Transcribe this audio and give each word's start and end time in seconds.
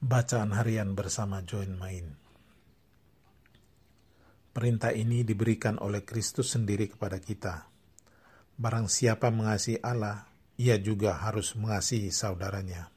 Bacaan 0.00 0.56
harian 0.56 0.96
bersama 0.96 1.44
Join 1.44 1.76
Main. 1.76 2.16
Perintah 4.48 4.96
ini 4.96 5.28
diberikan 5.28 5.76
oleh 5.76 6.08
Kristus 6.08 6.56
sendiri 6.56 6.88
kepada 6.88 7.20
kita. 7.20 7.68
Barang 8.56 8.88
siapa 8.88 9.28
mengasihi 9.28 9.76
Allah, 9.84 10.24
ia 10.56 10.80
juga 10.80 11.20
harus 11.20 11.52
mengasihi 11.52 12.08
saudaranya. 12.08 12.88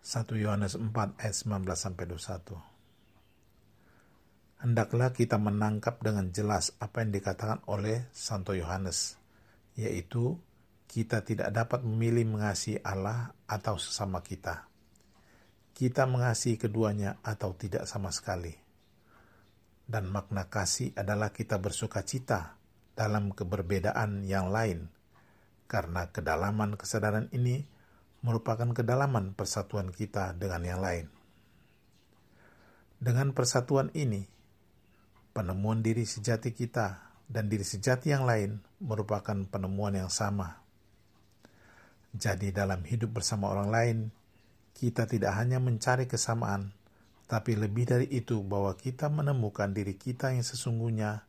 1 0.00 0.32
Yohanes 0.32 0.80
4 0.80 0.96
ayat 1.20 1.36
19 1.36 1.76
sampai 1.76 2.04
21. 2.08 2.56
Hendaklah 4.64 5.12
kita 5.12 5.36
menangkap 5.36 6.00
dengan 6.00 6.32
jelas 6.32 6.72
apa 6.80 7.04
yang 7.04 7.12
dikatakan 7.12 7.60
oleh 7.68 8.08
Santo 8.16 8.56
Yohanes, 8.56 9.20
yaitu 9.76 10.40
kita 10.94 11.26
tidak 11.26 11.50
dapat 11.50 11.82
memilih 11.82 12.22
mengasihi 12.22 12.78
Allah 12.86 13.34
atau 13.50 13.74
sesama 13.82 14.22
kita. 14.22 14.70
Kita 15.74 16.06
mengasihi 16.06 16.54
keduanya 16.54 17.18
atau 17.26 17.50
tidak 17.58 17.90
sama 17.90 18.14
sekali. 18.14 18.54
Dan 19.82 20.06
makna 20.06 20.46
kasih 20.46 20.94
adalah 20.94 21.34
kita 21.34 21.58
bersuka 21.58 22.06
cita 22.06 22.54
dalam 22.94 23.34
keberbedaan 23.34 24.22
yang 24.22 24.54
lain, 24.54 24.86
karena 25.66 26.14
kedalaman 26.14 26.78
kesadaran 26.78 27.26
ini 27.34 27.66
merupakan 28.22 28.70
kedalaman 28.70 29.34
persatuan 29.34 29.90
kita 29.90 30.30
dengan 30.38 30.62
yang 30.62 30.78
lain. 30.78 31.10
Dengan 33.02 33.34
persatuan 33.34 33.90
ini, 33.98 34.22
penemuan 35.34 35.82
diri 35.82 36.06
sejati 36.06 36.54
kita 36.54 37.18
dan 37.26 37.50
diri 37.50 37.66
sejati 37.66 38.14
yang 38.14 38.22
lain 38.22 38.62
merupakan 38.78 39.42
penemuan 39.50 39.98
yang 39.98 40.08
sama 40.08 40.63
jadi 42.14 42.54
dalam 42.54 42.86
hidup 42.86 43.18
bersama 43.18 43.50
orang 43.50 43.68
lain, 43.74 43.98
kita 44.70 45.10
tidak 45.10 45.34
hanya 45.34 45.58
mencari 45.58 46.06
kesamaan, 46.06 46.70
tapi 47.26 47.58
lebih 47.58 47.90
dari 47.90 48.06
itu 48.06 48.38
bahwa 48.46 48.70
kita 48.78 49.10
menemukan 49.10 49.74
diri 49.74 49.98
kita 49.98 50.30
yang 50.30 50.46
sesungguhnya 50.46 51.26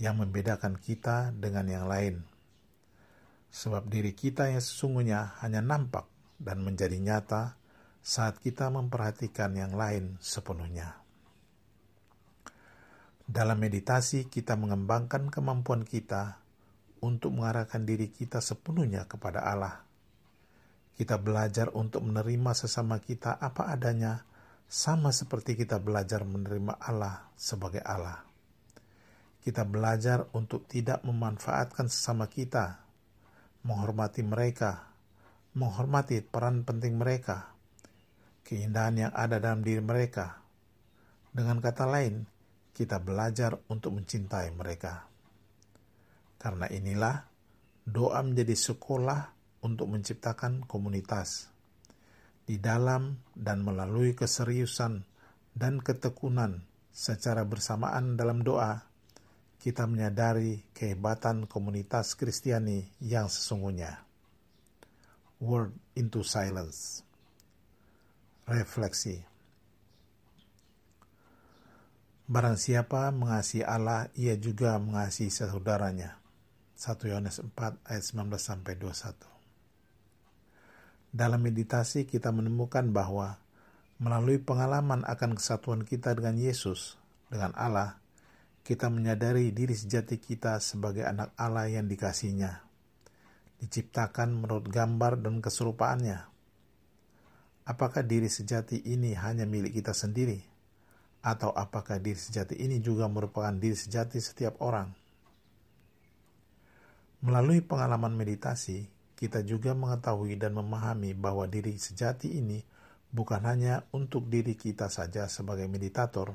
yang 0.00 0.16
membedakan 0.16 0.80
kita 0.80 1.28
dengan 1.36 1.68
yang 1.68 1.84
lain. 1.84 2.24
Sebab 3.52 3.84
diri 3.92 4.16
kita 4.16 4.48
yang 4.48 4.64
sesungguhnya 4.64 5.36
hanya 5.44 5.60
nampak 5.60 6.08
dan 6.40 6.64
menjadi 6.64 6.96
nyata 6.96 7.60
saat 8.00 8.40
kita 8.40 8.72
memperhatikan 8.72 9.52
yang 9.52 9.76
lain 9.76 10.16
sepenuhnya. 10.24 11.04
Dalam 13.28 13.60
meditasi, 13.60 14.24
kita 14.32 14.56
mengembangkan 14.56 15.28
kemampuan 15.28 15.84
kita 15.84 16.40
untuk 17.04 17.36
mengarahkan 17.36 17.84
diri 17.84 18.08
kita 18.08 18.40
sepenuhnya 18.40 19.04
kepada 19.04 19.44
Allah 19.44 19.84
kita 20.94 21.18
belajar 21.18 21.74
untuk 21.74 22.06
menerima 22.06 22.54
sesama 22.54 23.02
kita 23.02 23.34
apa 23.42 23.66
adanya, 23.66 24.22
sama 24.70 25.10
seperti 25.10 25.58
kita 25.58 25.82
belajar 25.82 26.22
menerima 26.22 26.78
Allah 26.78 27.34
sebagai 27.34 27.82
Allah. 27.82 28.22
Kita 29.42 29.66
belajar 29.66 30.30
untuk 30.32 30.64
tidak 30.70 31.02
memanfaatkan 31.04 31.90
sesama 31.90 32.30
kita, 32.30 32.80
menghormati 33.66 34.22
mereka, 34.24 34.94
menghormati 35.58 36.22
peran 36.24 36.62
penting 36.62 36.96
mereka, 36.96 37.52
keindahan 38.46 39.10
yang 39.10 39.12
ada 39.12 39.42
dalam 39.42 39.60
diri 39.66 39.82
mereka. 39.82 40.40
Dengan 41.34 41.58
kata 41.58 41.84
lain, 41.90 42.24
kita 42.70 43.02
belajar 43.02 43.58
untuk 43.66 43.98
mencintai 43.98 44.48
mereka. 44.54 45.10
Karena 46.38 46.70
inilah 46.70 47.16
doa 47.84 48.22
menjadi 48.24 48.54
sekolah 48.56 49.34
untuk 49.64 49.88
menciptakan 49.88 50.68
komunitas. 50.68 51.48
Di 52.44 52.60
dalam 52.60 53.16
dan 53.32 53.64
melalui 53.64 54.12
keseriusan 54.12 55.00
dan 55.56 55.80
ketekunan 55.80 56.60
secara 56.92 57.48
bersamaan 57.48 58.20
dalam 58.20 58.44
doa, 58.44 58.84
kita 59.64 59.88
menyadari 59.88 60.60
kehebatan 60.76 61.48
komunitas 61.48 62.12
Kristiani 62.20 62.84
yang 63.00 63.32
sesungguhnya. 63.32 64.04
Word 65.40 65.72
into 65.96 66.20
silence. 66.20 67.00
Refleksi. 68.44 69.24
Barang 72.28 72.60
siapa 72.60 73.08
mengasihi 73.08 73.64
Allah, 73.64 74.12
ia 74.16 74.36
juga 74.36 74.76
mengasihi 74.76 75.32
saudaranya. 75.32 76.20
1 76.76 77.08
Yohanes 77.08 77.40
4 77.40 77.88
ayat 77.88 78.04
19 78.04 78.36
sampai 78.36 78.76
21. 78.76 79.43
Dalam 81.14 81.46
meditasi 81.46 82.10
kita 82.10 82.34
menemukan 82.34 82.90
bahwa 82.90 83.38
melalui 84.02 84.42
pengalaman 84.42 85.06
akan 85.06 85.38
kesatuan 85.38 85.86
kita 85.86 86.10
dengan 86.10 86.34
Yesus, 86.34 86.98
dengan 87.30 87.54
Allah, 87.54 88.02
kita 88.66 88.90
menyadari 88.90 89.54
diri 89.54 89.78
sejati 89.78 90.18
kita 90.18 90.58
sebagai 90.58 91.06
anak 91.06 91.30
Allah 91.38 91.70
yang 91.70 91.86
dikasihnya, 91.86 92.66
diciptakan 93.62 94.42
menurut 94.42 94.66
gambar 94.66 95.22
dan 95.22 95.38
keserupaannya. 95.38 96.18
Apakah 97.70 98.02
diri 98.02 98.26
sejati 98.26 98.82
ini 98.82 99.14
hanya 99.14 99.46
milik 99.46 99.78
kita 99.78 99.94
sendiri? 99.94 100.42
Atau 101.22 101.54
apakah 101.54 102.02
diri 102.02 102.18
sejati 102.18 102.58
ini 102.58 102.82
juga 102.82 103.06
merupakan 103.06 103.54
diri 103.54 103.78
sejati 103.78 104.18
setiap 104.18 104.58
orang? 104.66 104.90
Melalui 107.22 107.62
pengalaman 107.62 108.18
meditasi, 108.18 108.93
kita 109.14 109.46
juga 109.46 109.72
mengetahui 109.72 110.34
dan 110.34 110.58
memahami 110.58 111.14
bahwa 111.14 111.46
diri 111.46 111.78
sejati 111.78 112.34
ini 112.34 112.62
bukan 113.14 113.46
hanya 113.46 113.86
untuk 113.94 114.26
diri 114.26 114.58
kita 114.58 114.90
saja 114.90 115.30
sebagai 115.30 115.70
meditator, 115.70 116.34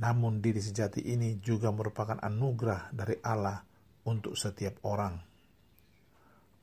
namun 0.00 0.44
diri 0.44 0.60
sejati 0.60 1.00
ini 1.00 1.40
juga 1.40 1.72
merupakan 1.72 2.20
anugerah 2.20 2.92
dari 2.92 3.16
Allah 3.24 3.64
untuk 4.04 4.36
setiap 4.36 4.84
orang. 4.84 5.16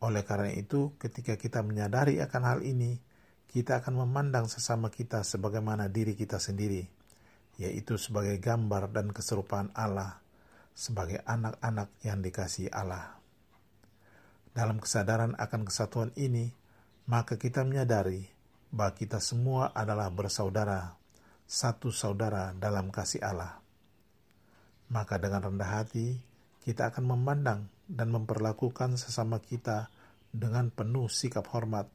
Oleh 0.01 0.25
karena 0.25 0.53
itu, 0.53 0.97
ketika 0.97 1.37
kita 1.37 1.61
menyadari 1.61 2.17
akan 2.21 2.43
hal 2.45 2.59
ini, 2.65 2.97
kita 3.49 3.85
akan 3.85 4.05
memandang 4.05 4.49
sesama 4.49 4.89
kita 4.89 5.21
sebagaimana 5.21 5.89
diri 5.89 6.17
kita 6.17 6.41
sendiri, 6.41 6.85
yaitu 7.61 7.97
sebagai 8.01 8.41
gambar 8.41 8.89
dan 8.89 9.13
keserupaan 9.13 9.69
Allah, 9.77 10.21
sebagai 10.73 11.21
anak-anak 11.21 11.93
yang 12.01 12.21
dikasih 12.25 12.73
Allah. 12.73 13.20
Dalam 14.51 14.83
kesadaran 14.83 15.31
akan 15.39 15.63
kesatuan 15.63 16.11
ini, 16.19 16.51
maka 17.07 17.39
kita 17.39 17.63
menyadari 17.63 18.27
bahwa 18.67 18.91
kita 18.99 19.23
semua 19.23 19.71
adalah 19.71 20.11
bersaudara, 20.11 20.99
satu 21.47 21.87
saudara 21.87 22.51
dalam 22.59 22.91
kasih 22.91 23.23
Allah. 23.23 23.63
Maka 24.91 25.15
dengan 25.23 25.47
rendah 25.47 25.71
hati, 25.71 26.19
kita 26.67 26.91
akan 26.91 27.15
memandang 27.15 27.71
dan 27.87 28.11
memperlakukan 28.11 28.99
sesama 28.99 29.39
kita 29.39 29.87
dengan 30.35 30.67
penuh 30.67 31.07
sikap 31.07 31.47
hormat, 31.55 31.87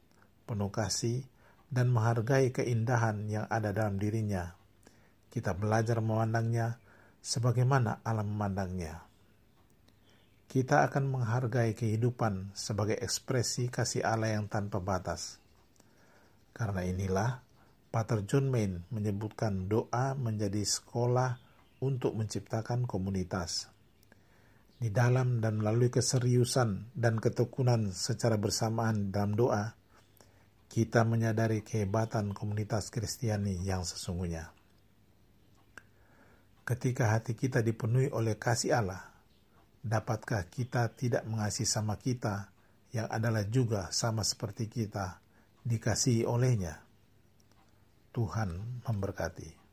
penuh 0.49 0.73
kasih, 0.73 1.28
dan 1.69 1.93
menghargai 1.93 2.56
keindahan 2.56 3.28
yang 3.28 3.44
ada 3.53 3.77
dalam 3.77 4.00
dirinya. 4.00 4.56
Kita 5.28 5.53
belajar 5.53 6.00
memandangnya 6.00 6.81
sebagaimana 7.21 8.00
Allah 8.00 8.25
memandangnya 8.25 9.06
kita 10.56 10.89
akan 10.89 11.21
menghargai 11.21 11.77
kehidupan 11.77 12.56
sebagai 12.56 12.97
ekspresi 12.97 13.69
kasih 13.69 14.00
Allah 14.00 14.41
yang 14.41 14.49
tanpa 14.49 14.81
batas. 14.81 15.37
Karena 16.56 16.81
inilah, 16.81 17.44
Pater 17.93 18.25
John 18.25 18.49
Main 18.49 18.89
menyebutkan 18.89 19.69
doa 19.69 20.17
menjadi 20.17 20.65
sekolah 20.65 21.37
untuk 21.84 22.17
menciptakan 22.17 22.89
komunitas. 22.89 23.69
Di 24.81 24.89
dalam 24.89 25.44
dan 25.44 25.61
melalui 25.61 25.93
keseriusan 25.93 26.97
dan 26.97 27.21
ketekunan 27.21 27.93
secara 27.93 28.41
bersamaan 28.41 29.12
dalam 29.12 29.37
doa, 29.37 29.77
kita 30.73 31.05
menyadari 31.05 31.61
kehebatan 31.69 32.32
komunitas 32.32 32.88
Kristiani 32.88 33.61
yang 33.61 33.85
sesungguhnya. 33.85 34.56
Ketika 36.64 37.12
hati 37.12 37.37
kita 37.37 37.61
dipenuhi 37.61 38.08
oleh 38.08 38.41
kasih 38.41 38.73
Allah, 38.73 39.16
dapatkah 39.87 40.50
kita 40.50 40.91
tidak 40.99 41.23
mengasihi 41.31 41.62
sama 41.62 41.94
kita 41.94 42.50
yang 42.91 43.06
adalah 43.06 43.47
juga 43.47 43.87
sama 43.94 44.27
seperti 44.27 44.67
kita 44.67 45.23
dikasihi 45.62 46.27
olehnya? 46.27 46.83
Tuhan 48.11 48.83
memberkati. 48.83 49.66